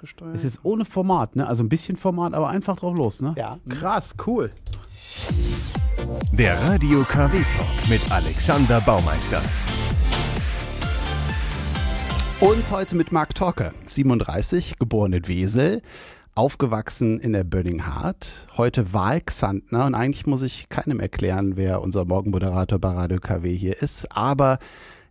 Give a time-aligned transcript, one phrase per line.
[0.00, 0.34] ausgesteuert.
[0.34, 1.46] Ist jetzt ohne Format, ne?
[1.46, 3.34] Also ein bisschen Format, aber einfach drauf los, ne?
[3.36, 3.58] Ja.
[3.68, 4.50] Krass, cool.
[6.32, 9.42] Der Radio KW Talk mit Alexander Baumeister.
[12.40, 15.82] Und heute mit Marc Torke, 37, geboren in Wesel,
[16.34, 22.06] aufgewachsen in der Burning Heart, heute Wahlxantner und eigentlich muss ich keinem erklären, wer unser
[22.06, 24.58] Morgenmoderator bei Radio KW hier ist, aber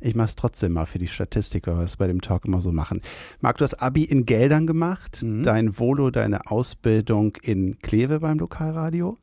[0.02, 2.62] ich mache es trotzdem mal für die Statistik, weil wir es bei dem Talk immer
[2.62, 3.02] so machen.
[3.42, 5.44] Marc, du hast Abi in Geldern gemacht, Mhm.
[5.44, 9.18] dein Volo, deine Ausbildung in Kleve beim Lokalradio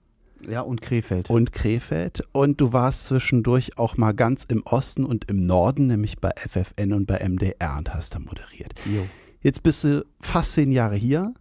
[0.49, 1.31] Ja, und Krefeld.
[1.31, 6.19] und Krefeld und du warst zwischendurch auch mal ganz im Osten und im Norden, nämlich
[6.19, 8.75] bei FFN und bei MDR und hast da moderiert.
[8.85, 9.07] Jo.
[9.41, 11.33] Jetzt bist du fast zehn Jahre hier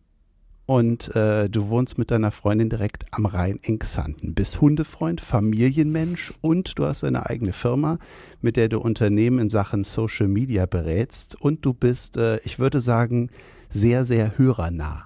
[0.65, 4.33] und äh, du wohnst mit deiner Freundin direkt am Rhein in Xanten.
[4.33, 7.99] Bist Hundefreund, Familienmensch und du hast eine eigene Firma,
[8.41, 12.79] mit der du Unternehmen in Sachen Social Media berätst und du bist, äh, ich würde
[12.79, 13.29] sagen,
[13.69, 15.05] sehr, sehr hörernah.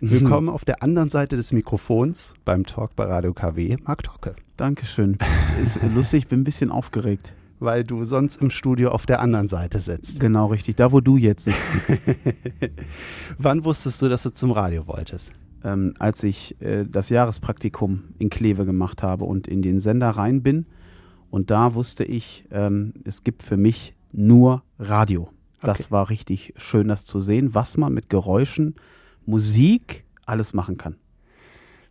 [0.00, 4.36] Willkommen auf der anderen Seite des Mikrofons beim Talk bei Radio KW, Marc Tocke.
[4.56, 5.16] Dankeschön.
[5.60, 7.34] Ist lustig, ich bin ein bisschen aufgeregt.
[7.58, 10.20] Weil du sonst im Studio auf der anderen Seite sitzt.
[10.20, 10.76] Genau, richtig.
[10.76, 11.72] Da, wo du jetzt sitzt.
[13.38, 15.32] Wann wusstest du, dass du zum Radio wolltest?
[15.64, 20.42] ähm, als ich äh, das Jahrespraktikum in Kleve gemacht habe und in den Sender rein
[20.42, 20.66] bin.
[21.30, 25.28] Und da wusste ich, ähm, es gibt für mich nur Radio.
[25.60, 25.90] Das Okay.
[25.90, 28.76] war richtig schön, das zu sehen, was man mit Geräuschen,
[29.24, 30.96] Musik, alles machen kann.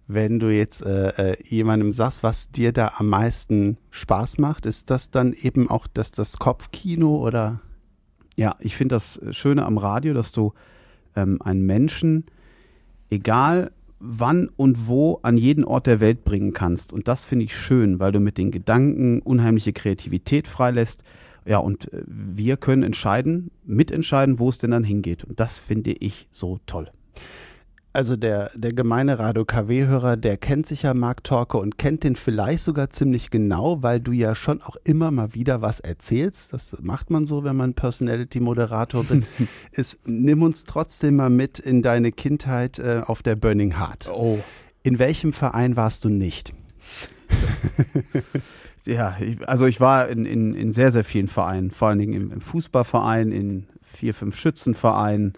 [0.08, 4.92] Wenn du jetzt äh, äh, jemandem sagst, was dir da am meisten Spaß macht, ist
[4.92, 7.62] das dann eben auch das, das Kopfkino oder?
[8.36, 10.54] Ja, ich finde das Schöne am Radio, dass du
[11.16, 12.26] ähm, einen Menschen,
[13.10, 16.94] egal wann und wo, an jeden Ort der Welt bringen kannst.
[16.94, 21.04] Und das finde ich schön, weil du mit den Gedanken unheimliche Kreativität freilässt.
[21.46, 25.24] Ja, und äh, wir können entscheiden, mitentscheiden, wo es denn dann hingeht.
[25.24, 26.92] Und das finde ich so toll.
[27.96, 32.18] Also der, der gemeine Radio KW-Hörer, der kennt sich ja Marc Torke und kennt den
[32.18, 36.52] vielleicht sogar ziemlich genau, weil du ja schon auch immer mal wieder was erzählst.
[36.52, 39.26] Das macht man so, wenn man Personality-Moderator bin-
[39.72, 40.00] ist.
[40.04, 44.12] Nimm uns trotzdem mal mit in deine Kindheit äh, auf der Burning Heart.
[44.14, 44.40] Oh.
[44.84, 46.54] In welchem Verein warst du nicht?
[48.88, 52.14] Ja, ich, also ich war in, in, in sehr, sehr vielen Vereinen, vor allen Dingen
[52.14, 55.34] im, im Fußballverein, in vier, fünf Schützenvereinen,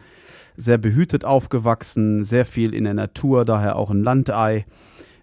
[0.57, 4.65] sehr behütet aufgewachsen, sehr viel in der Natur, daher auch ein Landei.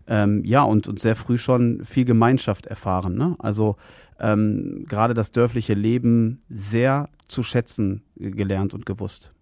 [0.07, 3.17] Ähm, ja, und, und sehr früh schon viel Gemeinschaft erfahren.
[3.17, 3.37] Ne?
[3.39, 3.77] Also
[4.21, 9.33] ähm, gerade das dörfliche Leben sehr zu schätzen gelernt und gewusst.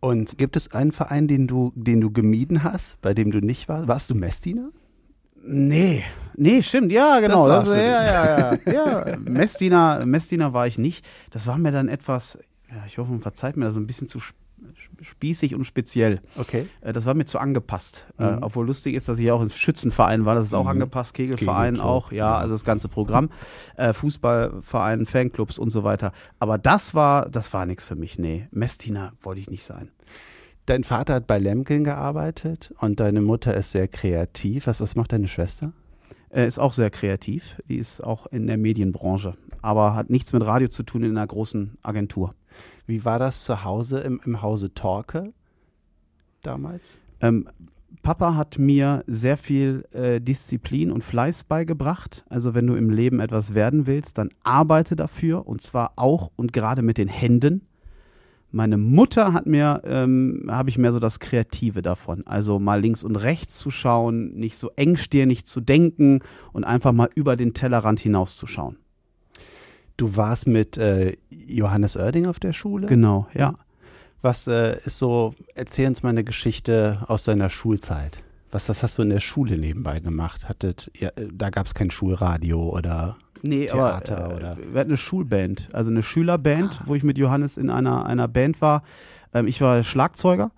[0.00, 3.68] Und gibt es einen Verein, den du, den du gemieden hast, bei dem du nicht
[3.68, 3.88] warst?
[3.88, 4.70] Warst du Messdiener?
[5.46, 6.02] Nee,
[6.36, 7.46] nee, stimmt, ja, genau.
[7.46, 9.08] Das Das, ja, ja, ja.
[9.08, 9.16] ja.
[9.18, 11.06] Messdiener, Messdiener war ich nicht.
[11.30, 12.38] Das war mir dann etwas,
[12.70, 14.36] ja, ich hoffe, man verzeiht mir das ein bisschen zu sp-
[15.00, 16.20] spießig und speziell.
[16.36, 16.66] Okay.
[16.80, 18.06] Äh, Das war mir zu angepasst.
[18.18, 18.38] Äh, Mhm.
[18.42, 20.70] obwohl lustig ist, dass ich auch im Schützenverein war, das ist auch Mhm.
[20.70, 23.30] angepasst, Kegelverein Kegelclub, auch, ja, also das ganze Programm,
[23.76, 26.12] äh, Fußballverein, Fanclubs und so weiter.
[26.38, 28.48] Aber das war, das war nichts für mich, nee.
[28.50, 29.90] Messdiener wollte ich nicht sein.
[30.66, 34.66] Dein Vater hat bei Lemken gearbeitet und deine Mutter ist sehr kreativ.
[34.66, 35.72] Was, was macht deine Schwester?
[36.34, 40.44] Äh, ist auch sehr kreativ, die ist auch in der Medienbranche, aber hat nichts mit
[40.44, 42.34] Radio zu tun in einer großen Agentur.
[42.86, 45.32] Wie war das zu Hause im, im Hause Torke
[46.42, 46.98] damals?
[47.20, 47.48] Ähm,
[48.02, 52.24] Papa hat mir sehr viel äh, Disziplin und Fleiß beigebracht.
[52.28, 56.52] Also wenn du im Leben etwas werden willst, dann arbeite dafür und zwar auch und
[56.52, 57.62] gerade mit den Händen.
[58.54, 62.24] Meine Mutter hat mir, ähm, habe ich mehr so das Kreative davon.
[62.24, 66.20] Also mal links und rechts zu schauen, nicht so engstirnig zu denken
[66.52, 68.78] und einfach mal über den Tellerrand hinauszuschauen.
[69.96, 72.86] Du warst mit äh, Johannes Oerding auf der Schule?
[72.86, 73.54] Genau, ja.
[74.22, 78.22] Was äh, ist so, erzähl uns mal eine Geschichte aus deiner Schulzeit.
[78.52, 80.48] Was, was hast du in der Schule nebenbei gemacht?
[80.48, 83.16] Hattet, ja, äh, da gab es kein Schulradio oder
[83.46, 87.18] Nee, Theater aber äh, oder- wir hatten eine Schulband, also eine Schülerband, wo ich mit
[87.18, 88.82] Johannes in einer, einer Band war.
[89.32, 90.50] Ähm, ich war Schlagzeuger,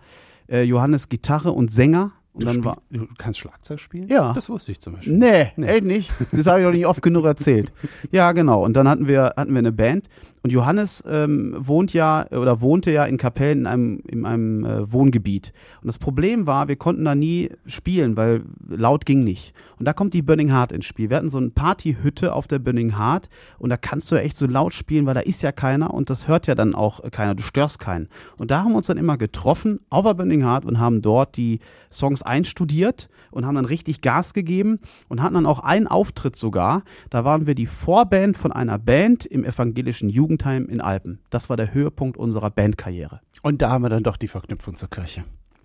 [0.49, 2.13] äh, Johannes Gitarre und Sänger.
[2.33, 2.77] Und du, dann war.
[2.91, 4.09] du kannst Schlagzeug spielen?
[4.09, 4.33] Ja.
[4.35, 5.15] Das wusste ich zum Beispiel.
[5.17, 5.67] Nee, Nee.
[5.67, 6.11] echt nicht.
[6.33, 7.73] Das habe ich doch nicht oft genug erzählt.
[8.13, 8.63] Ja, genau.
[8.65, 10.07] Und dann hatten wir, hatten wir eine Band.
[10.47, 14.93] Und Johannes ähm, wohnt ja oder wohnte ja in Kapellen in einem, in einem äh,
[14.93, 15.53] Wohngebiet.
[15.83, 19.55] Und das Problem war, wir konnten da nie spielen, weil laut ging nicht.
[19.77, 21.11] Und da kommt die Burning Heart ins Spiel.
[21.11, 23.29] Wir hatten so eine Partyhütte auf der Burning Heart
[23.59, 26.11] und da kannst du ja echt so laut spielen, weil da ist ja keiner und
[26.11, 27.35] das hört ja dann auch keiner.
[27.35, 28.07] Du störst keinen.
[28.39, 31.37] Und da haben wir uns dann immer getroffen auf der Burning Heart und haben dort
[31.37, 31.59] die
[31.91, 34.79] Songs einstudiert und haben dann richtig Gas gegeben
[35.09, 36.85] und hatten dann auch einen Auftritt sogar.
[37.11, 41.19] Da waren wir die Vorband von einer Band im evangelischen Jugenddienst Jugendheim in Alpen.
[41.31, 43.21] Das war der Höhepunkt unserer Bandkarriere.
[43.43, 45.25] Und da haben wir dann doch die Verknüpfung zur Kirche.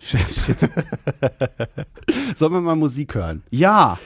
[2.34, 3.42] Sollen wir mal Musik hören?
[3.50, 3.98] Ja,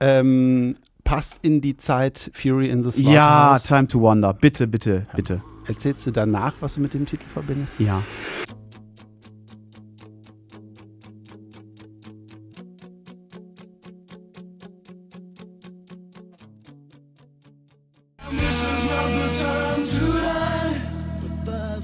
[0.00, 3.62] Ähm, passt in die Zeit Fury in the ja, Slaughterhouse.
[3.64, 4.32] Time to Wonder.
[4.34, 5.42] Bitte, bitte, bitte.
[5.66, 7.78] Erzählst du danach, was du mit dem Titel verbindest?
[7.78, 8.02] Ja.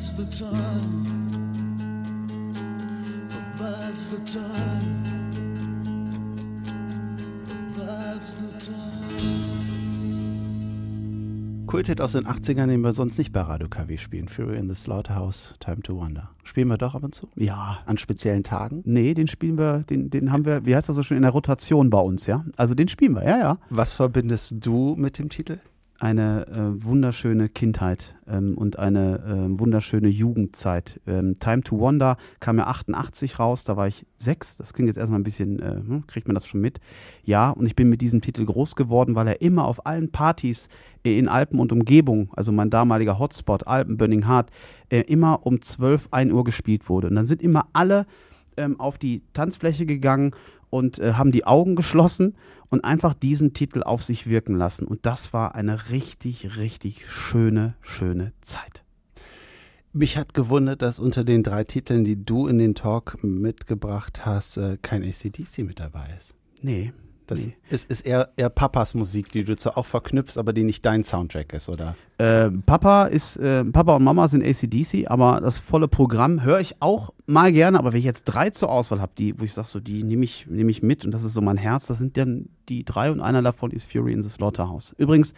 [0.09, 1.29] That's the time.
[3.59, 5.19] But that's the time.
[7.75, 8.77] But that's the time.
[11.67, 14.29] Kulthit aus den 80ern, den wir sonst nicht bei Radio KW spielen.
[14.29, 16.31] Fury in the Slaughterhouse, Time to Wonder.
[16.43, 17.29] Spielen wir doch ab und zu?
[17.37, 17.81] Ja.
[17.85, 18.81] An speziellen Tagen?
[18.87, 21.33] Nee, den spielen wir, den, den haben wir, wie heißt das so schön, in der
[21.33, 22.43] Rotation bei uns, ja?
[22.57, 23.59] Also den spielen wir, ja, ja.
[23.69, 25.59] Was verbindest du mit dem Titel?
[25.99, 31.01] Eine äh, wunderschöne Kindheit ähm, und eine äh, wunderschöne Jugendzeit.
[31.09, 34.57] Ähm, Time to Wonder kam ja 88 raus, da war ich sechs.
[34.57, 36.79] Das klingt jetzt erstmal ein bisschen, äh, hm, kriegt man das schon mit?
[37.25, 40.69] Ja, und ich bin mit diesem Titel groß geworden, weil er immer auf allen Partys
[41.05, 44.51] äh, in Alpen und Umgebung, also mein damaliger Hotspot, Alpen, Burning Heart,
[44.91, 47.09] äh, immer um 12, 1 Uhr gespielt wurde.
[47.09, 48.07] Und dann sind immer alle
[48.57, 50.33] ähm, auf die Tanzfläche gegangen
[50.71, 52.37] und äh, haben die Augen geschlossen
[52.69, 54.87] und einfach diesen Titel auf sich wirken lassen.
[54.87, 58.85] Und das war eine richtig, richtig schöne, schöne Zeit.
[59.93, 64.59] Mich hat gewundert, dass unter den drei Titeln, die du in den Talk mitgebracht hast,
[64.59, 66.35] äh, kein ACDC mit dabei ist.
[66.61, 66.93] Nee.
[67.29, 67.55] Das nee.
[67.69, 71.05] ist, ist eher, eher Papas Musik, die du zwar auch verknüpfst, aber die nicht dein
[71.05, 71.95] Soundtrack ist, oder?
[72.17, 76.77] Äh, Papa ist, äh, Papa und Mama sind ACDC, aber das volle Programm höre ich
[76.81, 79.69] auch mal gerne, aber wenn ich jetzt drei zur Auswahl habe, die, wo ich sage,
[79.69, 82.17] so, die nehme ich, nehm ich mit und das ist so mein Herz, das sind
[82.17, 84.95] dann die drei und einer davon ist Fury in the Slaughterhouse.
[84.97, 85.35] Übrigens,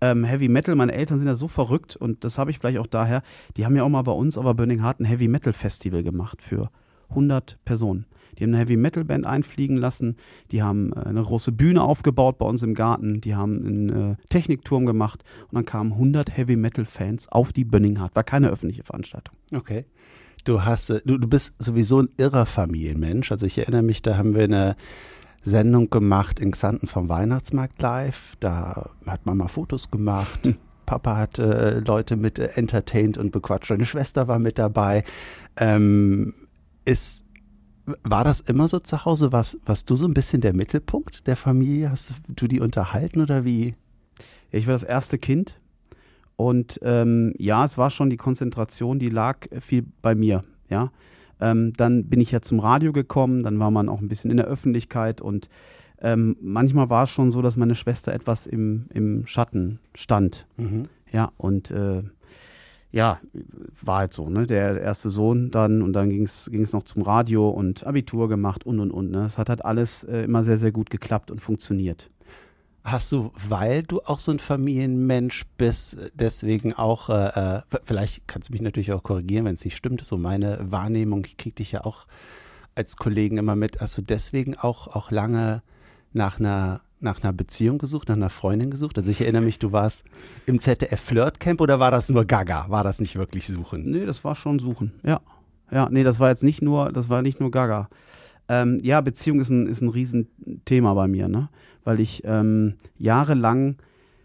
[0.00, 2.86] ähm, Heavy Metal, meine Eltern sind ja so verrückt und das habe ich vielleicht auch
[2.86, 3.22] daher,
[3.58, 6.40] die haben ja auch mal bei uns aber Burning Heart ein Heavy Metal Festival gemacht
[6.40, 6.70] für
[7.10, 8.06] 100 Personen.
[8.38, 10.16] Die haben eine Heavy Metal Band einfliegen lassen,
[10.50, 14.16] die haben äh, eine große Bühne aufgebaut bei uns im Garten, die haben einen äh,
[14.28, 18.16] Technikturm gemacht und dann kamen 100 Heavy Metal Fans auf die Burning Heart.
[18.16, 19.36] War keine öffentliche Veranstaltung.
[19.54, 19.84] Okay.
[20.44, 23.32] Du hast, äh, du, du bist sowieso ein irrer Familienmensch.
[23.32, 24.76] Also ich erinnere mich, da haben wir eine
[25.42, 28.36] Sendung gemacht in Xanten vom Weihnachtsmarkt live.
[28.40, 30.54] Da hat Mama Fotos gemacht.
[30.86, 33.70] Papa hat äh, Leute mit äh, entertained und bequatscht.
[33.70, 35.04] Deine Schwester war mit dabei.
[35.56, 36.34] Ähm,
[36.84, 37.23] ist,
[38.02, 39.32] war das immer so zu Hause?
[39.32, 41.90] Warst, warst du so ein bisschen der Mittelpunkt der Familie?
[41.90, 43.74] Hast du die unterhalten oder wie?
[44.50, 45.58] Ich war das erste Kind
[46.36, 50.90] und ähm, ja, es war schon die Konzentration, die lag viel bei mir, ja.
[51.40, 54.36] Ähm, dann bin ich ja zum Radio gekommen, dann war man auch ein bisschen in
[54.36, 55.48] der Öffentlichkeit und
[56.00, 60.84] ähm, manchmal war es schon so, dass meine Schwester etwas im, im Schatten stand, Mhm.
[61.12, 62.02] ja, und äh,
[62.94, 63.18] ja,
[63.82, 64.46] war halt so, ne?
[64.46, 68.78] Der erste Sohn dann und dann ging es noch zum Radio und Abitur gemacht und
[68.78, 69.10] und und.
[69.10, 69.26] Ne?
[69.26, 72.08] Es hat halt alles äh, immer sehr, sehr gut geklappt und funktioniert.
[72.84, 78.50] Hast du, weil du auch so ein Familienmensch bist, deswegen auch, äh, äh, vielleicht kannst
[78.50, 81.72] du mich natürlich auch korrigieren, wenn es nicht stimmt, so meine Wahrnehmung, ich krieg dich
[81.72, 82.06] ja auch
[82.76, 85.64] als Kollegen immer mit, hast du deswegen auch, auch lange
[86.12, 88.98] nach einer, nach einer Beziehung gesucht, nach einer Freundin gesucht?
[88.98, 90.04] Also ich erinnere mich, du warst
[90.46, 92.66] im ZDF Flirtcamp oder war das nur Gaga?
[92.68, 93.90] War das nicht wirklich Suchen?
[93.90, 94.92] Nee, das war schon Suchen.
[95.04, 95.20] Ja.
[95.70, 97.88] Ja, nee, das war jetzt nicht nur, das war nicht nur Gaga.
[98.48, 101.48] Ähm, ja, Beziehung ist ein, ist ein Riesenthema bei mir, ne?
[101.82, 103.76] Weil ich ähm, jahrelang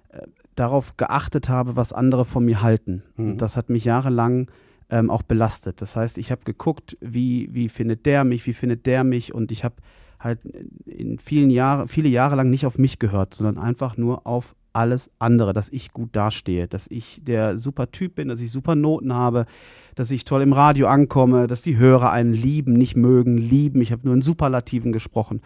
[0.09, 0.21] äh,
[0.55, 3.03] darauf geachtet habe, was andere von mir halten.
[3.15, 3.31] Mhm.
[3.31, 4.49] Und das hat mich jahrelang
[4.89, 5.81] ähm, auch belastet.
[5.81, 9.51] Das heißt, ich habe geguckt, wie, wie findet der mich, wie findet der mich und
[9.51, 9.75] ich habe
[10.19, 10.39] halt
[10.85, 15.09] in vielen Jahren, viele Jahre lang nicht auf mich gehört, sondern einfach nur auf alles
[15.19, 19.13] andere, dass ich gut dastehe, dass ich der super Typ bin, dass ich super Noten
[19.13, 19.45] habe,
[19.95, 23.81] dass ich toll im Radio ankomme, dass die Hörer einen lieben, nicht mögen, lieben.
[23.81, 25.41] Ich habe nur in Superlativen gesprochen.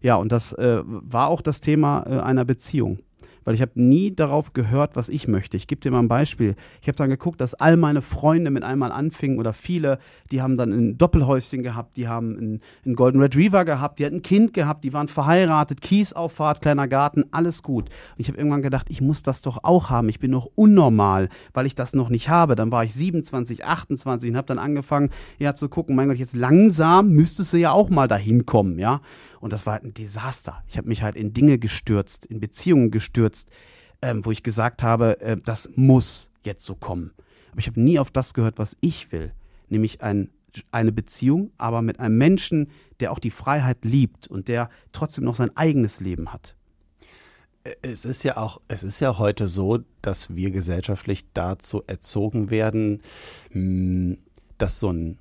[0.00, 2.98] Ja, und das äh, war auch das Thema äh, einer Beziehung.
[3.44, 5.56] Weil ich habe nie darauf gehört, was ich möchte.
[5.56, 6.56] Ich gebe dir mal ein Beispiel.
[6.80, 9.98] Ich habe dann geguckt, dass all meine Freunde mit einmal anfingen oder viele,
[10.30, 14.16] die haben dann ein Doppelhäuschen gehabt, die haben einen, einen Golden Retriever gehabt, die hatten
[14.16, 17.88] ein Kind gehabt, die waren verheiratet, Kiesauffahrt, kleiner Garten, alles gut.
[17.88, 20.08] Und ich habe irgendwann gedacht, ich muss das doch auch haben.
[20.08, 22.54] Ich bin noch unnormal, weil ich das noch nicht habe.
[22.54, 26.34] Dann war ich 27, 28 und habe dann angefangen, ja, zu gucken, mein Gott, jetzt
[26.34, 29.00] langsam müsstest du ja auch mal dahin kommen, ja.
[29.44, 30.64] Und das war halt ein Desaster.
[30.68, 33.50] Ich habe mich halt in Dinge gestürzt, in Beziehungen gestürzt,
[34.00, 37.12] ähm, wo ich gesagt habe, äh, das muss jetzt so kommen.
[37.50, 39.34] Aber ich habe nie auf das gehört, was ich will,
[39.68, 40.30] nämlich ein,
[40.70, 42.70] eine Beziehung, aber mit einem Menschen,
[43.00, 46.56] der auch die Freiheit liebt und der trotzdem noch sein eigenes Leben hat.
[47.82, 53.02] Es ist ja auch, es ist ja heute so, dass wir gesellschaftlich dazu erzogen werden,
[53.50, 54.16] mh,
[54.56, 55.18] dass so ein,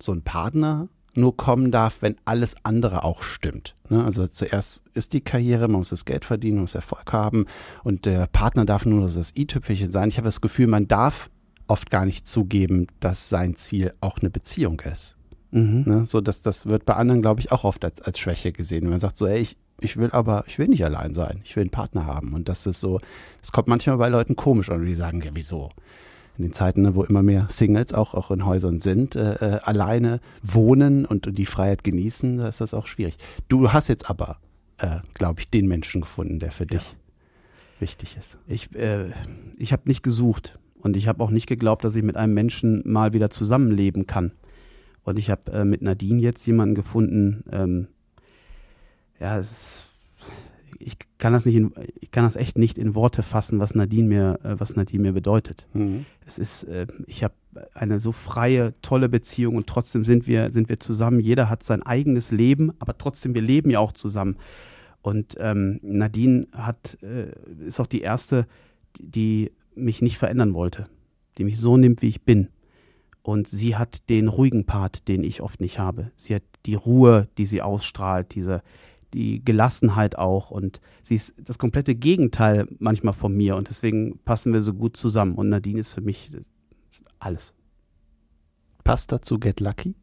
[0.00, 3.74] so ein Partner nur kommen darf, wenn alles andere auch stimmt.
[3.88, 4.04] Ne?
[4.04, 7.46] Also zuerst ist die Karriere, man muss das Geld verdienen, man muss Erfolg haben
[7.82, 10.08] und der Partner darf nur so das i-Tüpfelchen sein.
[10.08, 11.30] Ich habe das Gefühl, man darf
[11.66, 15.16] oft gar nicht zugeben, dass sein Ziel auch eine Beziehung ist.
[15.50, 15.84] Mhm.
[15.86, 16.06] Ne?
[16.06, 18.82] So, dass das wird bei anderen, glaube ich, auch oft als, als Schwäche gesehen.
[18.82, 21.54] Wenn man sagt so, ey, ich, ich will aber, ich will nicht allein sein, ich
[21.56, 22.34] will einen Partner haben.
[22.34, 23.00] Und das ist so,
[23.40, 25.70] das kommt manchmal bei Leuten komisch an, die sagen, ja, wieso?
[26.36, 29.60] In den Zeiten, ne, wo immer mehr Singles auch, auch in Häusern sind, äh, äh,
[29.62, 33.16] alleine wohnen und, und die Freiheit genießen, da ist das auch schwierig.
[33.48, 34.38] Du hast jetzt aber,
[34.78, 36.94] äh, glaube ich, den Menschen gefunden, der für dich
[37.78, 38.36] wichtig ist.
[38.48, 39.12] Ich, äh,
[39.56, 42.82] ich habe nicht gesucht und ich habe auch nicht geglaubt, dass ich mit einem Menschen
[42.84, 44.32] mal wieder zusammenleben kann.
[45.04, 47.88] Und ich habe äh, mit Nadine jetzt jemanden gefunden, ähm,
[49.20, 49.84] ja, es ist,
[50.78, 54.08] ich kann das nicht, in, ich kann das echt nicht in Worte fassen, was Nadine
[54.08, 55.66] mir, äh, was Nadine mir bedeutet.
[56.26, 57.34] Es ist, äh, ich habe
[57.74, 61.20] eine so freie, tolle Beziehung und trotzdem sind wir, sind wir zusammen.
[61.20, 64.36] Jeder hat sein eigenes Leben, aber trotzdem, wir leben ja auch zusammen.
[65.02, 67.32] Und ähm, Nadine hat, äh,
[67.66, 68.46] ist auch die erste,
[68.98, 70.86] die mich nicht verändern wollte,
[71.38, 72.48] die mich so nimmt, wie ich bin.
[73.22, 76.10] Und sie hat den ruhigen Part, den ich oft nicht habe.
[76.16, 78.62] Sie hat die Ruhe, die sie ausstrahlt, diese,
[79.14, 80.50] die Gelassenheit auch.
[80.50, 83.56] Und sie ist das komplette Gegenteil manchmal von mir.
[83.56, 85.36] Und deswegen passen wir so gut zusammen.
[85.36, 86.30] Und Nadine ist für mich
[87.18, 87.54] alles.
[88.82, 89.94] Passt dazu Get Lucky?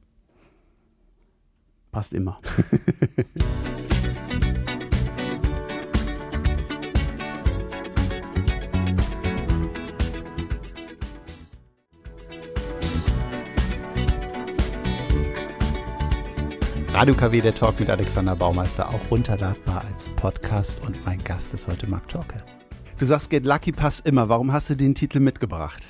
[1.92, 2.40] Passt immer.
[17.02, 21.68] Radio KW, der Talk mit Alexander Baumeister, auch runterladbar als Podcast und mein Gast ist
[21.68, 22.38] heute Marc Torke.
[23.00, 24.30] Du sagst, Get Lucky passt immer.
[24.30, 25.88] Warum hast du den Titel mitgebracht?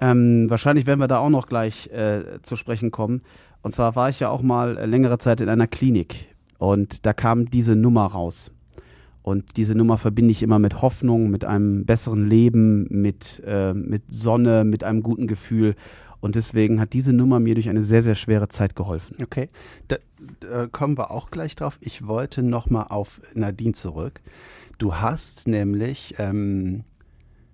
[0.00, 3.20] Ähm, wahrscheinlich werden wir da auch noch gleich äh, zu sprechen kommen.
[3.60, 7.12] Und zwar war ich ja auch mal äh, längere Zeit in einer Klinik und da
[7.12, 8.50] kam diese Nummer raus.
[9.20, 14.04] Und diese Nummer verbinde ich immer mit Hoffnung, mit einem besseren Leben, mit, äh, mit
[14.08, 15.74] Sonne, mit einem guten Gefühl.
[16.26, 19.16] Und deswegen hat diese Nummer mir durch eine sehr, sehr schwere Zeit geholfen.
[19.22, 19.48] Okay,
[19.86, 19.96] da,
[20.40, 21.78] da kommen wir auch gleich drauf.
[21.80, 24.20] Ich wollte nochmal auf Nadine zurück.
[24.76, 26.82] Du hast nämlich, ähm,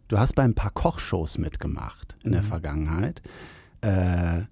[0.09, 3.21] du hast bei ein paar Kochshows mitgemacht in der Vergangenheit.
[3.83, 4.45] Äh,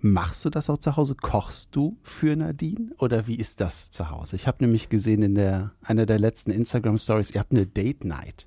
[0.00, 1.14] machst du das auch zu Hause?
[1.14, 4.36] Kochst du für Nadine oder wie ist das zu Hause?
[4.36, 8.04] Ich habe nämlich gesehen in der einer der letzten Instagram Stories, ihr habt eine Date
[8.04, 8.46] Night.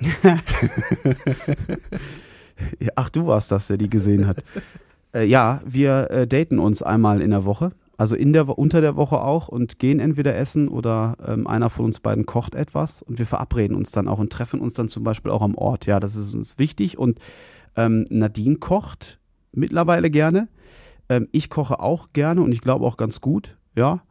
[2.96, 4.42] Ach, du warst das, der die gesehen hat.
[5.14, 7.72] äh, ja, wir äh, daten uns einmal in der Woche.
[7.96, 11.84] Also in der, unter der Woche auch und gehen entweder essen oder ähm, einer von
[11.84, 15.04] uns beiden kocht etwas und wir verabreden uns dann auch und treffen uns dann zum
[15.04, 15.84] Beispiel auch am Ort.
[15.84, 17.18] Ja, das ist uns wichtig und
[17.76, 19.20] ähm, Nadine kocht
[19.52, 20.48] mittlerweile gerne.
[21.10, 23.58] Ähm, ich koche auch gerne und ich glaube auch ganz gut.
[23.76, 24.02] Ja.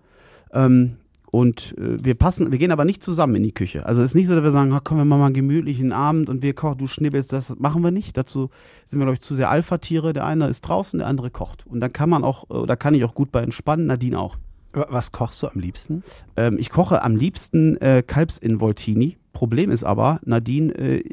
[1.31, 3.86] Und äh, wir passen, wir gehen aber nicht zusammen in die Küche.
[3.86, 5.91] Also es ist nicht so, dass wir sagen, "Ah, komm, wir machen mal einen gemütlichen
[5.91, 8.17] Abend und wir kochen, du schnibbelst, das machen wir nicht.
[8.17, 8.50] Dazu
[8.86, 10.13] sind wir, glaube ich, zu sehr Alpha-Tiere.
[10.13, 11.67] Der eine ist draußen, der andere kocht.
[11.67, 14.38] Und dann kann man auch, oder kann ich auch gut bei entspannen, Nadine auch.
[14.74, 16.03] Wa- Was kochst du am liebsten?
[16.36, 19.17] Ähm, ich koche am liebsten äh, Kalbsinvoltini.
[19.31, 21.03] Problem ist aber, Nadine äh,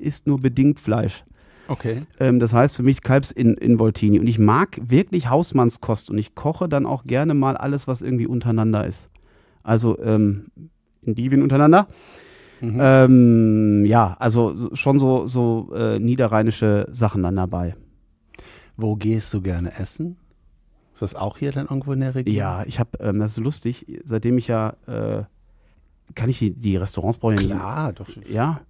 [0.00, 1.24] isst nur bedingt Fleisch.
[1.68, 2.02] Okay.
[2.18, 4.18] Ähm, das heißt für mich Kalbsinvoltini.
[4.18, 8.26] Und ich mag wirklich Hausmannskost und ich koche dann auch gerne mal alles, was irgendwie
[8.26, 9.08] untereinander ist.
[9.62, 10.46] Also ähm,
[11.02, 11.88] Indivien untereinander.
[12.60, 12.78] Mhm.
[12.80, 17.74] Ähm, ja, also so- schon so, so äh, niederrheinische Sachen dann dabei.
[18.76, 20.16] Wo gehst du gerne essen?
[20.92, 22.36] Ist das auch hier dann irgendwo in der Region?
[22.36, 25.24] Ja, ich habe, ähm, das ist lustig, seitdem ich ja, äh,
[26.14, 27.36] kann ich die, die Restaurants brauchen?
[27.36, 28.08] Klar, doch.
[28.28, 28.60] Ja.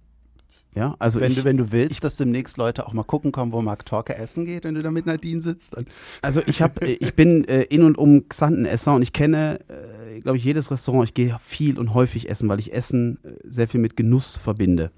[0.75, 3.51] Ja, also wenn, ich, du, wenn du willst, dass demnächst Leute auch mal gucken kommen,
[3.51, 5.85] wo Mark Torke essen geht, wenn du da mit Nadine sitzt, dann
[6.21, 10.37] Also ich habe, ich bin äh, in und um Xantenesser und ich kenne, äh, glaube
[10.37, 11.07] ich, jedes Restaurant.
[11.07, 14.91] Ich gehe viel und häufig essen, weil ich Essen äh, sehr viel mit Genuss verbinde.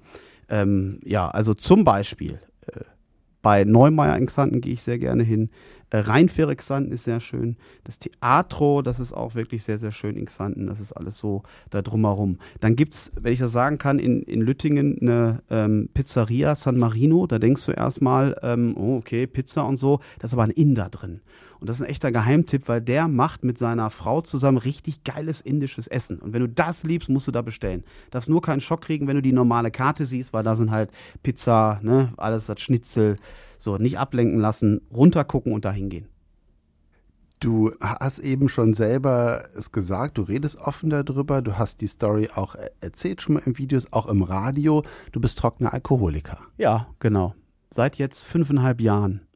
[0.48, 2.80] Ähm, ja, also zum Beispiel äh,
[3.42, 5.50] bei Neumeier in Xanten gehe ich sehr gerne hin.
[5.96, 7.56] Äh, Rheinfähre Xanten ist sehr schön.
[7.84, 10.66] Das Theatro, das ist auch wirklich sehr, sehr schön in Xanten.
[10.66, 12.38] Das ist alles so da drumherum.
[12.60, 17.26] Dann gibt's, wenn ich das sagen kann, in, in Lüttingen eine ähm, Pizzeria San Marino.
[17.26, 20.00] Da denkst du erstmal, ähm, oh, okay, Pizza und so.
[20.18, 21.20] Da ist aber ein Inder drin.
[21.60, 25.40] Und das ist ein echter Geheimtipp, weil der macht mit seiner Frau zusammen richtig geiles
[25.40, 26.18] indisches Essen.
[26.18, 27.84] Und wenn du das liebst, musst du da bestellen.
[28.10, 30.90] Darfst nur keinen Schock kriegen, wenn du die normale Karte siehst, weil da sind halt
[31.22, 33.16] Pizza, ne, alles das Schnitzel.
[33.58, 36.08] So, nicht ablenken lassen, runtergucken und dahin gehen.
[37.40, 42.30] Du hast eben schon selber es gesagt, du redest offen darüber, du hast die Story
[42.34, 44.82] auch e- erzählt schon mal in Videos, auch im Radio.
[45.12, 46.38] Du bist trockener Alkoholiker.
[46.56, 47.34] Ja, genau.
[47.70, 49.26] Seit jetzt fünfeinhalb Jahren.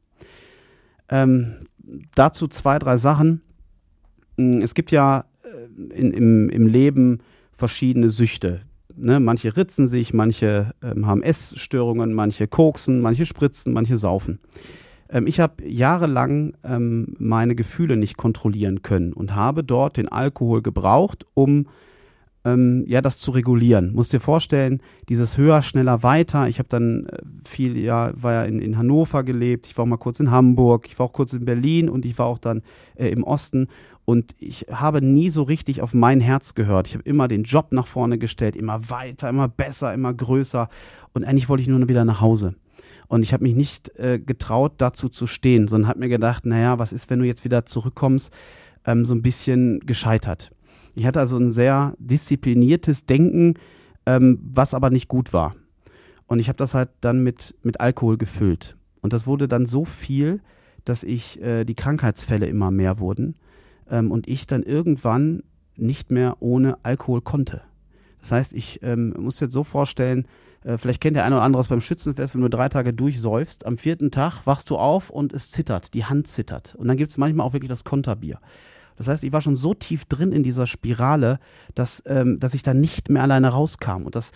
[1.09, 1.67] Ähm,
[2.15, 3.41] dazu zwei, drei Sachen.
[4.37, 7.19] Mm, Es gibt ja äh, in, im, im Leben
[7.51, 8.61] verschiedene Süchte.
[8.95, 9.19] Ne?
[9.19, 14.39] Manche ritzen sich, manche ähm, haben Essstörungen, manche koksen, manche spritzen, manche saufen.
[15.09, 20.61] Ähm, ich habe jahrelang ähm, meine Gefühle nicht kontrollieren können und habe dort den Alkohol
[20.61, 21.67] gebraucht, um
[22.45, 23.93] ähm, ja das zu regulieren.
[23.93, 26.47] Musst dir vorstellen, dieses höher, schneller, weiter.
[26.47, 29.89] Ich habe dann äh, viel, ja, war ja in, in Hannover gelebt, ich war auch
[29.89, 32.61] mal kurz in Hamburg, ich war auch kurz in Berlin und ich war auch dann
[32.95, 33.67] äh, im Osten.
[34.03, 36.87] Und ich habe nie so richtig auf mein Herz gehört.
[36.87, 40.69] Ich habe immer den Job nach vorne gestellt, immer weiter, immer besser, immer größer.
[41.13, 42.55] Und eigentlich wollte ich nur wieder nach Hause.
[43.07, 46.79] Und ich habe mich nicht äh, getraut, dazu zu stehen, sondern habe mir gedacht, naja,
[46.79, 48.31] was ist, wenn du jetzt wieder zurückkommst,
[48.85, 50.51] ähm, so ein bisschen gescheitert.
[50.95, 53.55] Ich hatte also ein sehr diszipliniertes Denken,
[54.05, 55.55] ähm, was aber nicht gut war.
[56.27, 58.77] Und ich habe das halt dann mit, mit Alkohol gefüllt.
[59.01, 60.41] Und das wurde dann so viel,
[60.85, 63.35] dass ich äh, die Krankheitsfälle immer mehr wurden
[63.89, 65.43] ähm, und ich dann irgendwann
[65.75, 67.61] nicht mehr ohne Alkohol konnte.
[68.19, 70.25] Das heißt, ich ähm, muss jetzt so vorstellen,
[70.63, 73.65] äh, vielleicht kennt der eine oder andere es beim Schützenfest, wenn du drei Tage durchsäufst,
[73.65, 76.75] am vierten Tag wachst du auf und es zittert, die Hand zittert.
[76.75, 78.39] Und dann gibt es manchmal auch wirklich das Konterbier.
[79.01, 81.39] Das heißt, ich war schon so tief drin in dieser Spirale,
[81.73, 84.03] dass, ähm, dass ich da nicht mehr alleine rauskam.
[84.05, 84.31] Und das,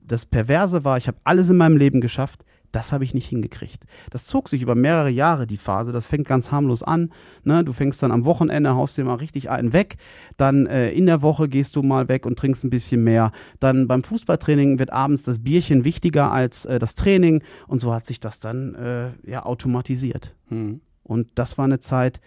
[0.00, 2.42] das Perverse war, ich habe alles in meinem Leben geschafft,
[2.72, 3.84] das habe ich nicht hingekriegt.
[4.10, 5.92] Das zog sich über mehrere Jahre, die Phase.
[5.92, 7.10] Das fängt ganz harmlos an.
[7.44, 7.62] Ne?
[7.62, 9.96] Du fängst dann am Wochenende, haust dir mal richtig einen weg.
[10.38, 13.32] Dann äh, in der Woche gehst du mal weg und trinkst ein bisschen mehr.
[13.60, 17.42] Dann beim Fußballtraining wird abends das Bierchen wichtiger als äh, das Training.
[17.66, 20.34] Und so hat sich das dann äh, ja automatisiert.
[20.48, 20.80] Hm.
[21.02, 22.20] Und das war eine Zeit,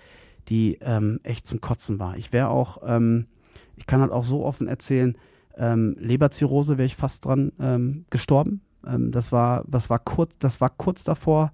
[0.50, 2.18] die ähm, echt zum Kotzen war.
[2.18, 3.28] Ich wäre auch, ähm,
[3.76, 5.18] ich kann halt auch so offen erzählen,
[5.58, 8.62] ähm, Leberzirrhose wäre ich fast dran ähm, gestorben.
[8.86, 11.52] Ähm, das war, das war kurz, das war kurz davor.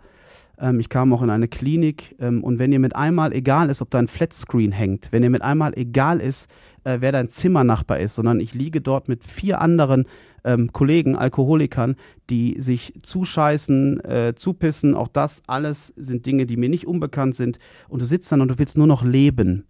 [0.60, 3.90] Ähm, ich kam auch in eine Klinik und wenn dir mit einmal egal ist, ob
[3.90, 6.50] da ein Flatscreen hängt, wenn dir mit einmal egal ist,
[6.84, 10.06] äh, wer dein Zimmernachbar ist, sondern ich liege dort mit vier anderen
[10.46, 11.96] ähm, Kollegen, Alkoholikern,
[12.30, 17.60] die sich zuscheißen, äh, zupissen, auch das alles sind Dinge, die mir nicht unbekannt sind.
[17.90, 19.66] Und du sitzt dann und du willst nur noch leben.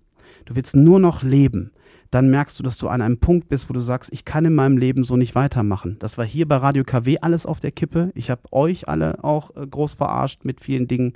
[0.45, 1.71] Du willst nur noch leben.
[2.11, 4.53] Dann merkst du, dass du an einem Punkt bist, wo du sagst, ich kann in
[4.53, 5.97] meinem Leben so nicht weitermachen.
[5.99, 8.11] Das war hier bei Radio KW alles auf der Kippe.
[8.13, 11.13] Ich habe euch alle auch äh, groß verarscht mit vielen Dingen.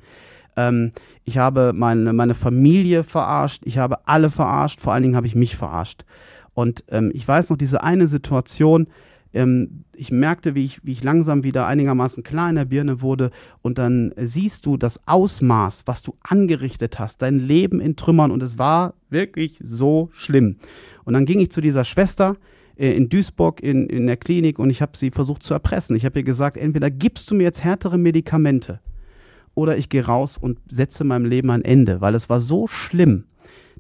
[0.58, 0.92] Ähm,
[1.26, 3.62] ich habe meine, meine Familie verarscht.
[3.66, 4.82] Ich habe alle verarscht.
[4.82, 6.06] Vor allen Dingen habe ich mich verarscht.
[6.54, 8.88] Und ähm, ich weiß noch diese eine Situation,
[9.34, 13.32] ähm, ich merkte, wie ich, wie ich langsam wieder einigermaßen klar in der Birne wurde
[13.62, 18.42] und dann siehst du das Ausmaß, was du angerichtet hast, dein Leben in Trümmern und
[18.42, 20.58] es war wirklich so schlimm.
[21.04, 22.38] Und dann ging ich zu dieser Schwester
[22.76, 25.96] äh, in Duisburg in, in der Klinik und ich habe sie versucht zu erpressen.
[25.96, 28.80] Ich habe ihr gesagt, entweder gibst du mir jetzt härtere Medikamente
[29.54, 33.26] oder ich gehe raus und setze meinem Leben ein Ende, weil es war so schlimm,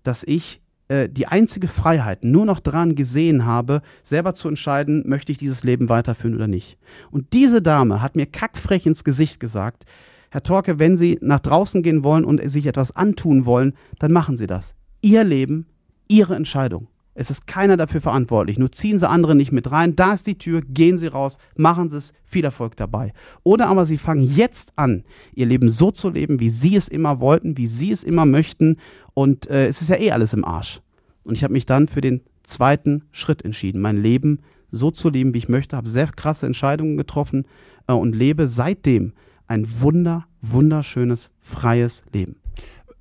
[0.04, 5.32] dass ich äh, die einzige Freiheit nur noch dran gesehen habe, selber zu entscheiden, möchte
[5.32, 6.78] ich dieses Leben weiterführen oder nicht.
[7.12, 9.86] Und diese Dame hat mir kackfrech ins Gesicht gesagt,
[10.32, 14.36] Herr Torke, wenn Sie nach draußen gehen wollen und sich etwas antun wollen, dann machen
[14.36, 14.76] Sie das.
[15.02, 15.66] Ihr Leben,
[16.08, 16.88] Ihre Entscheidung.
[17.20, 18.58] Es ist keiner dafür verantwortlich.
[18.58, 19.94] Nur ziehen Sie andere nicht mit rein.
[19.94, 20.62] Da ist die Tür.
[20.62, 21.38] Gehen Sie raus.
[21.58, 22.14] Machen Sie es.
[22.24, 23.12] Viel Erfolg dabei.
[23.44, 25.04] Oder aber Sie fangen jetzt an,
[25.34, 28.78] Ihr Leben so zu leben, wie Sie es immer wollten, wie Sie es immer möchten.
[29.14, 30.80] Und äh, es ist ja eh alles im Arsch.
[31.24, 33.82] Und ich habe mich dann für den zweiten Schritt entschieden.
[33.82, 34.40] Mein Leben
[34.72, 35.76] so zu leben, wie ich möchte.
[35.76, 37.48] Habe sehr krasse Entscheidungen getroffen
[37.90, 39.12] äh, und lebe seitdem
[39.46, 42.38] ein wunder, wunderschönes, freies Leben.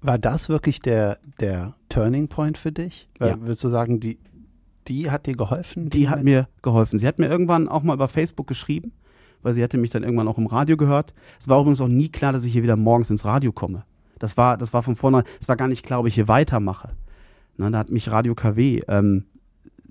[0.01, 3.09] War das wirklich der, der Turning Point für dich?
[3.19, 3.41] Weil, Ja.
[3.41, 4.19] Würdest du sagen, die,
[4.87, 5.91] die hat dir geholfen?
[5.91, 6.99] Die hat mir geholfen.
[6.99, 8.93] Sie hat mir irgendwann auch mal über Facebook geschrieben,
[9.43, 11.15] weil sie hatte mich dann irgendwann auch im Radio gehört.
[11.41, 13.85] Es war übrigens auch nie klar, dass ich hier wieder morgens ins Radio komme.
[14.19, 16.89] Das war, das war von vornherein, es war gar nicht klar, ob ich hier weitermache.
[17.57, 19.25] Na, da hat mich Radio KW ähm,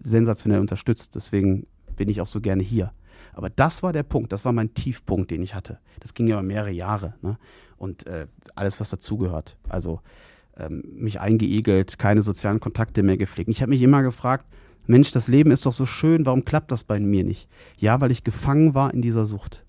[0.02, 1.16] sensationell unterstützt.
[1.16, 2.92] Deswegen bin ich auch so gerne hier.
[3.34, 5.80] Aber das war der Punkt, das war mein Tiefpunkt, den ich hatte.
[6.00, 7.16] Das ging ja über mehrere Jahre.
[7.22, 7.38] Ne?
[7.78, 9.58] Und äh, alles, was dazugehört.
[9.70, 10.02] Also
[10.58, 13.50] ähm, mich eingeigelt, keine sozialen Kontakte mehr gepflegt.
[13.50, 14.46] Ich habe mich immer gefragt,
[14.88, 17.50] Mensch, das Leben ist doch so schön, warum klappt das bei mir nicht?
[17.78, 19.66] Ja, weil ich gefangen war in dieser Sucht.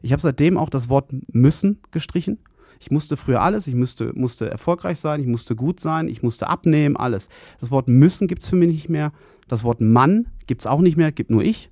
[0.00, 2.38] Ich habe seitdem auch das Wort müssen gestrichen.
[2.78, 6.48] Ich musste früher alles, ich musste, musste erfolgreich sein, ich musste gut sein, ich musste
[6.48, 7.28] abnehmen, alles.
[7.60, 9.12] Das Wort müssen gibt's für mich nicht mehr.
[9.48, 11.70] Das Wort Mann gibt's auch nicht mehr, gibt nur ich.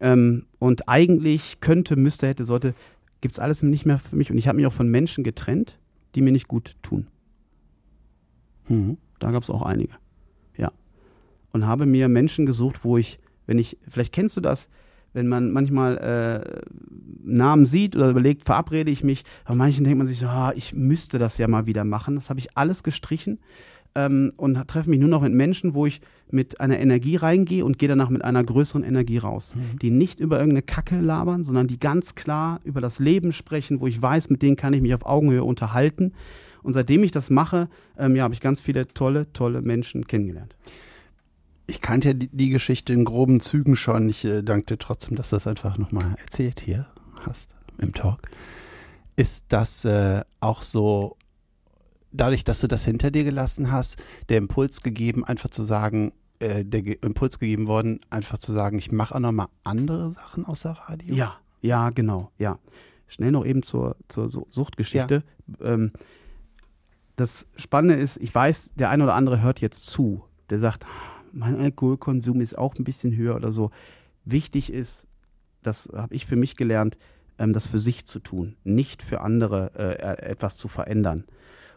[0.00, 2.74] Ähm, und eigentlich könnte, müsste, hätte, sollte,
[3.24, 4.30] gibt's alles nicht mehr für mich.
[4.30, 5.78] Und ich habe mich auch von Menschen getrennt,
[6.14, 7.06] die mir nicht gut tun.
[8.68, 8.98] Mhm.
[9.18, 9.94] Da gab es auch einige.
[10.58, 10.70] Ja.
[11.50, 14.68] Und habe mir Menschen gesucht, wo ich, wenn ich, vielleicht kennst du das,
[15.14, 16.60] wenn man manchmal äh,
[17.22, 20.74] Namen sieht oder überlegt, verabrede ich mich, bei manchen denkt man sich so, ah, ich
[20.74, 22.16] müsste das ja mal wieder machen.
[22.16, 23.38] Das habe ich alles gestrichen
[23.94, 27.78] ähm, und treffe mich nur noch mit Menschen, wo ich mit einer Energie reingehe und
[27.78, 29.54] gehe danach mit einer größeren Energie raus.
[29.80, 33.86] Die nicht über irgendeine Kacke labern, sondern die ganz klar über das Leben sprechen, wo
[33.86, 36.12] ich weiß, mit denen kann ich mich auf Augenhöhe unterhalten.
[36.62, 40.56] Und seitdem ich das mache, ähm, ja, habe ich ganz viele tolle, tolle Menschen kennengelernt.
[41.66, 44.08] Ich kannte ja die, die Geschichte in groben Zügen schon.
[44.08, 46.86] Ich äh, danke dir trotzdem, dass du das einfach nochmal erzählt hier
[47.20, 48.30] hast im Talk.
[49.16, 51.16] Ist das äh, auch so,
[52.14, 56.64] dadurch, dass du das hinter dir gelassen hast, der Impuls gegeben, einfach zu sagen, äh,
[56.64, 60.70] der Ge Impuls gegeben worden, einfach zu sagen, ich mache auch nochmal andere Sachen außer
[60.86, 61.14] Radio?
[61.14, 62.58] Ja, ja, genau, ja.
[63.06, 65.22] Schnell noch eben zur, zur Su- Suchtgeschichte.
[65.60, 65.92] Ähm,
[67.16, 70.84] das Spannende ist, ich weiß, der eine oder andere hört jetzt zu, der sagt,
[71.32, 73.70] mein Alkoholkonsum ist auch ein bisschen höher oder so.
[74.24, 75.06] Wichtig ist,
[75.62, 76.96] das habe ich für mich gelernt,
[77.38, 81.24] ähm, das für sich zu tun, nicht für andere äh, etwas zu verändern.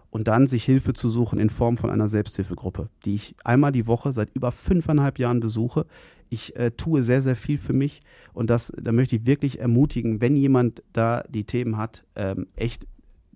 [0.10, 3.88] Und dann sich Hilfe zu suchen in Form von einer Selbsthilfegruppe, die ich einmal die
[3.88, 5.86] Woche seit über fünfeinhalb Jahren besuche.
[6.30, 8.02] Ich äh, tue sehr, sehr viel für mich
[8.34, 12.88] und das, da möchte ich wirklich ermutigen, wenn jemand da die Themen hat, ähm, echt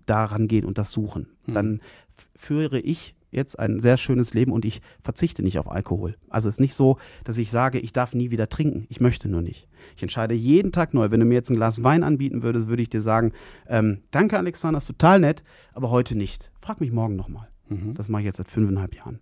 [0.06, 1.28] daran gehen und das suchen.
[1.46, 1.80] Dann
[2.16, 6.16] f- führe ich jetzt ein sehr schönes Leben und ich verzichte nicht auf Alkohol.
[6.28, 8.84] Also es ist nicht so, dass ich sage, ich darf nie wieder trinken.
[8.90, 9.68] Ich möchte nur nicht.
[9.96, 11.10] Ich entscheide jeden Tag neu.
[11.10, 13.32] Wenn du mir jetzt ein Glas Wein anbieten würdest, würde ich dir sagen,
[13.68, 15.42] ähm, danke Alexander, ist total nett,
[15.72, 16.50] aber heute nicht.
[16.60, 17.48] Frag mich morgen nochmal.
[17.94, 19.20] Das mache ich jetzt seit fünfeinhalb Jahren.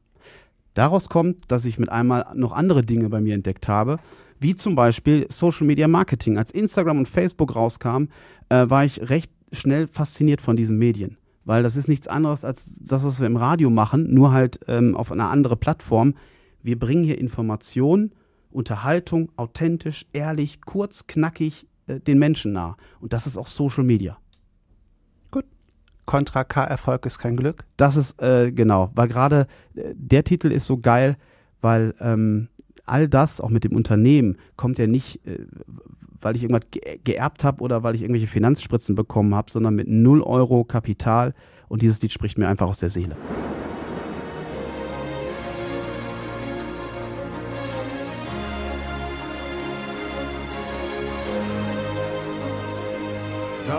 [0.74, 3.98] Daraus kommt, dass ich mit einmal noch andere Dinge bei mir entdeckt habe,
[4.38, 6.38] wie zum Beispiel Social Media Marketing.
[6.38, 8.04] Als Instagram und Facebook rauskam,
[8.48, 11.16] äh, war ich recht schnell fasziniert von diesen Medien.
[11.44, 14.96] Weil das ist nichts anderes als das, was wir im Radio machen, nur halt ähm,
[14.96, 16.14] auf einer anderen Plattform.
[16.62, 18.12] Wir bringen hier Information,
[18.50, 22.76] Unterhaltung, authentisch, ehrlich, kurz, knackig äh, den Menschen nah.
[23.00, 24.18] Und das ist auch Social Media.
[26.10, 27.64] Contra K, Erfolg ist kein Glück.
[27.76, 31.16] Das ist, äh, genau, weil gerade äh, der Titel ist so geil,
[31.60, 32.48] weil ähm,
[32.84, 35.38] all das, auch mit dem Unternehmen, kommt ja nicht, äh,
[36.20, 39.86] weil ich irgendwas ge geerbt habe oder weil ich irgendwelche Finanzspritzen bekommen habe, sondern mit
[39.88, 41.32] 0 Euro Kapital.
[41.68, 43.16] Und dieses Lied spricht mir einfach aus der Seele.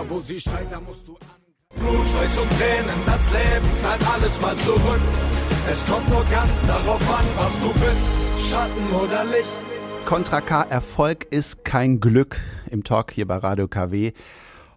[0.02, 1.78] Da wo sie scheint, da musst du an.
[1.78, 5.00] Blut, Schweiß und Tränen, das Leben zahlt alles mal zurück.
[5.70, 10.04] Es kommt nur ganz darauf an, was du bist, Schatten oder Licht.
[10.04, 14.12] Contra K, Erfolg ist kein Glück im Talk hier bei Radio KW.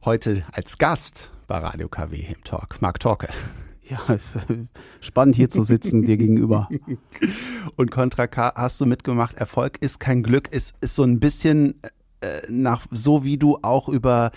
[0.03, 3.29] Heute als Gast bei Radio KW im Talk, Marc Torke.
[3.89, 4.65] Ja, ist äh,
[5.01, 6.69] spannend hier zu sitzen, dir gegenüber.
[7.77, 9.38] Und Contra K hast du mitgemacht.
[9.38, 11.81] Erfolg ist kein Glück, ist, ist so ein bisschen
[12.25, 14.31] äh, nach, so wie du auch über,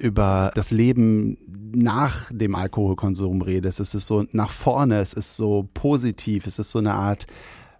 [0.00, 1.36] über das Leben
[1.72, 3.80] nach dem Alkoholkonsum redest.
[3.80, 7.26] Es ist so nach vorne, es ist so positiv, es ist so eine Art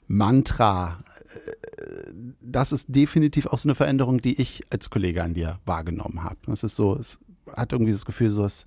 [0.06, 1.02] Mantra.
[1.34, 6.22] Äh, Das ist definitiv auch so eine Veränderung, die ich als Kollege an dir wahrgenommen
[6.22, 6.36] habe.
[6.46, 7.18] Das ist so, es
[7.52, 8.66] hat irgendwie das Gefühl, so, es,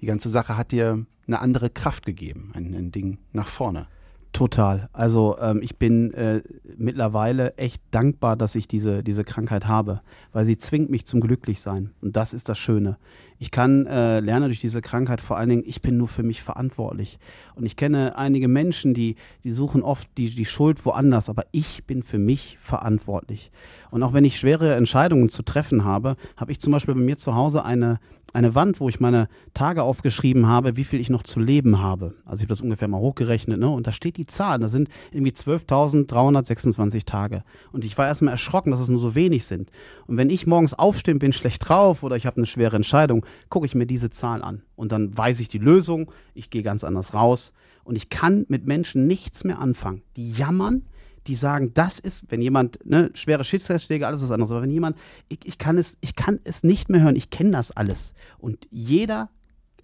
[0.00, 3.86] die ganze Sache hat dir eine andere Kraft gegeben, ein, ein Ding nach vorne.
[4.34, 4.88] Total.
[4.92, 6.42] Also ähm, ich bin äh,
[6.76, 10.00] mittlerweile echt dankbar, dass ich diese, diese Krankheit habe,
[10.32, 11.92] weil sie zwingt mich zum Glücklichsein.
[12.02, 12.98] Und das ist das Schöne.
[13.44, 16.40] Ich kann äh, lerne durch diese Krankheit vor allen Dingen, ich bin nur für mich
[16.40, 17.18] verantwortlich.
[17.54, 21.84] Und ich kenne einige Menschen, die, die suchen oft die, die Schuld woanders, aber ich
[21.84, 23.50] bin für mich verantwortlich.
[23.90, 27.18] Und auch wenn ich schwere Entscheidungen zu treffen habe, habe ich zum Beispiel bei mir
[27.18, 28.00] zu Hause eine,
[28.32, 32.14] eine Wand, wo ich meine Tage aufgeschrieben habe, wie viel ich noch zu leben habe.
[32.24, 33.68] Also ich habe das ungefähr mal hochgerechnet, ne?
[33.68, 37.44] Und da steht die Zahl, da sind irgendwie 12.326 Tage.
[37.70, 39.70] Und ich war erstmal erschrocken, dass es nur so wenig sind.
[40.06, 43.66] Und wenn ich morgens aufstehe bin schlecht drauf oder ich habe eine schwere Entscheidung, gucke
[43.66, 44.62] ich mir diese Zahl an.
[44.76, 47.52] Und dann weiß ich die Lösung, ich gehe ganz anders raus.
[47.84, 50.02] Und ich kann mit Menschen nichts mehr anfangen.
[50.16, 50.86] Die jammern,
[51.26, 54.98] die sagen, das ist, wenn jemand, ne, schwere Schicksalsschläge, alles was anderes, aber wenn jemand,
[55.28, 58.14] ich, ich kann es, ich kann es nicht mehr hören, ich kenne das alles.
[58.38, 59.30] Und jeder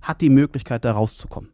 [0.01, 1.51] hat die Möglichkeit, da rauszukommen.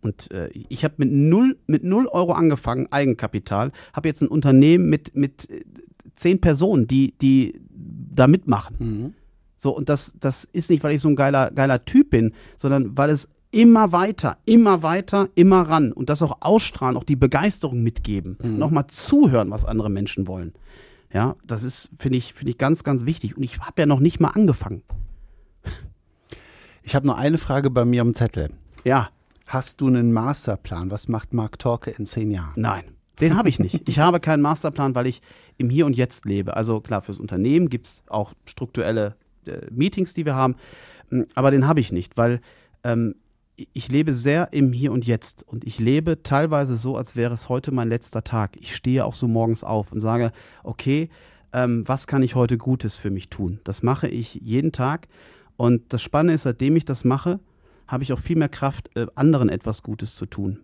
[0.00, 4.90] Und äh, ich habe mit null, mit null Euro angefangen, Eigenkapital, habe jetzt ein Unternehmen
[4.90, 5.64] mit, mit äh,
[6.14, 8.76] zehn Personen, die, die da mitmachen.
[9.64, 12.98] So, und das, das ist nicht, weil ich so ein geiler, geiler Typ bin, sondern
[12.98, 17.82] weil es immer weiter, immer weiter, immer ran und das auch ausstrahlen, auch die Begeisterung
[17.82, 20.52] mitgeben und auch mal zuhören, was andere Menschen wollen.
[21.14, 23.38] Ja, das ist, finde ich, finde ich ganz, ganz wichtig.
[23.38, 24.82] Und ich habe ja noch nicht mal angefangen.
[26.82, 28.50] Ich habe nur eine Frage bei mir am Zettel.
[28.84, 29.08] Ja,
[29.46, 30.90] Hast du einen Masterplan?
[30.90, 32.52] Was macht Mark Torke in zehn Jahren?
[32.56, 32.84] Nein,
[33.20, 33.88] den habe ich nicht.
[33.88, 35.20] Ich habe keinen Masterplan, weil ich
[35.58, 36.56] im Hier und Jetzt lebe.
[36.56, 39.16] Also klar, fürs Unternehmen gibt es auch strukturelle
[39.70, 40.56] Meetings, die wir haben,
[41.10, 42.40] mm, aber den habe ich nicht, weil
[42.82, 43.14] ähm,
[43.72, 47.48] ich lebe sehr im Hier und Jetzt und ich lebe teilweise so, als wäre es
[47.48, 48.56] heute mein letzter Tag.
[48.60, 50.32] Ich stehe auch so morgens auf und sage,
[50.64, 51.08] okay,
[51.52, 53.60] ähm, was kann ich heute Gutes für mich tun?
[53.64, 55.06] Das mache ich jeden Tag
[55.56, 57.38] und das Spannende ist, seitdem ich das mache,
[57.86, 60.60] habe ich auch viel mehr Kraft, äh, anderen etwas Gutes zu tun.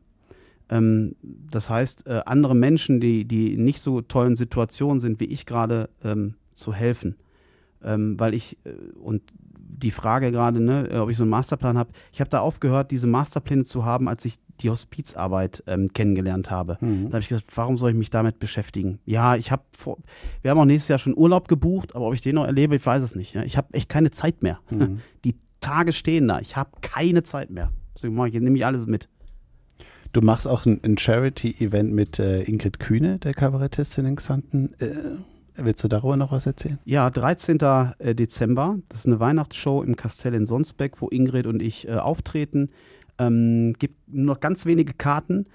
[0.68, 5.46] Ähm, das heißt, äh, andere Menschen, die, die nicht so tollen Situationen sind wie ich
[5.46, 7.16] gerade, ähm, zu helfen.
[7.82, 9.22] Ähm, weil ich, äh, und
[9.82, 13.06] die Frage gerade, ne, ob ich so einen Masterplan habe, ich habe da aufgehört, diese
[13.06, 16.76] Masterpläne zu haben, als ich die Hospizarbeit ähm, kennengelernt habe.
[16.80, 17.06] Mhm.
[17.06, 18.98] Da habe ich gesagt, warum soll ich mich damit beschäftigen?
[19.04, 19.98] Ja, ich habe vor,
[20.42, 22.84] wir haben auch nächstes Jahr schon Urlaub gebucht, aber ob ich den noch erlebe, ich
[22.84, 23.34] weiß es nicht.
[23.34, 23.42] Ja.
[23.42, 24.60] Ich habe echt keine Zeit mehr.
[24.70, 25.00] Mhm.
[25.24, 26.40] Die Tage stehen da.
[26.40, 27.70] Ich habe keine Zeit mehr.
[27.94, 29.08] Deswegen mache ich, nehme ich alles mit.
[30.12, 34.74] Du machst auch ein, ein Charity-Event mit äh, Ingrid Kühne, der Kabarettistin in Xanten.
[34.80, 35.18] Äh,
[35.64, 36.78] willst du darüber noch was erzählen?
[36.84, 37.58] Ja, 13.
[37.98, 38.78] Äh, Dezember.
[38.88, 42.70] Das ist eine Weihnachtsshow im Kastell in Sonsbeck, wo Ingrid und ich äh, auftreten.
[43.18, 45.46] Ähm, gibt nur noch ganz wenige Karten.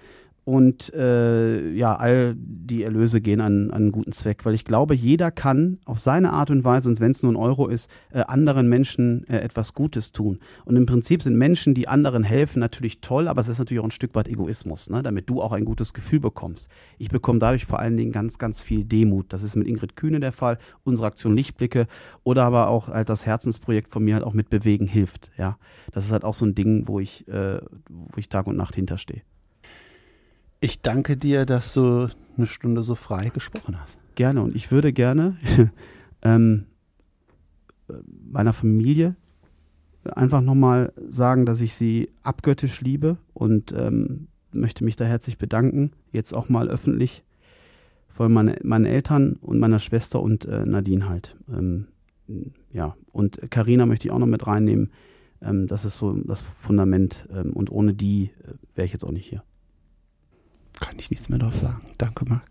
[0.46, 4.94] Und äh, ja, all die Erlöse gehen an, an einen guten Zweck, weil ich glaube,
[4.94, 8.20] jeder kann auf seine Art und Weise, und wenn es nur ein Euro ist, äh,
[8.22, 10.40] anderen Menschen äh, etwas Gutes tun.
[10.64, 13.86] Und im Prinzip sind Menschen, die anderen helfen, natürlich toll, aber es ist natürlich auch
[13.86, 15.02] ein Stück weit Egoismus, ne?
[15.02, 16.70] damit du auch ein gutes Gefühl bekommst.
[17.00, 19.34] Ich bekomme dadurch vor allen Dingen ganz, ganz viel Demut.
[19.34, 21.88] Das ist mit Ingrid Kühne der Fall, unsere Aktion Lichtblicke
[22.24, 25.32] oder aber auch halt das Herzensprojekt von mir halt auch mit Bewegen hilft.
[25.40, 25.58] Ja,
[25.92, 28.76] das ist halt auch so ein Ding, wo ich, äh, wo ich Tag und Nacht
[28.76, 29.24] hinterstehe.
[30.60, 33.98] Ich danke dir, dass du eine Stunde so frei gesprochen hast.
[34.16, 35.38] Gerne und ich würde gerne
[36.22, 36.66] ähm,
[38.32, 39.16] meiner Familie
[40.06, 45.92] einfach nochmal sagen, dass ich sie abgöttisch liebe und ähm, möchte mich da herzlich bedanken,
[46.12, 47.24] jetzt auch mal öffentlich
[48.08, 51.36] von meine, meinen Eltern und meiner Schwester und äh, Nadine halt.
[51.50, 51.88] Ähm,
[52.72, 54.92] ja, und Karina möchte ich auch noch mit reinnehmen.
[55.42, 59.12] Ähm, das ist so das Fundament ähm, und ohne die äh, wäre ich jetzt auch
[59.12, 59.44] nicht hier
[60.80, 61.82] kann ich nichts mehr drauf sagen.
[61.98, 62.44] Danke, Marc.